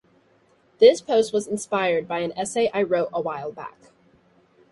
This 0.79 0.99
post 0.99 1.31
was 1.31 1.45
inspired 1.45 2.07
by 2.07 2.21
an 2.21 2.31
essay 2.35 2.71
I 2.73 2.81
wrote 2.81 3.09
a 3.13 3.21
while 3.21 3.51
back. 3.51 3.77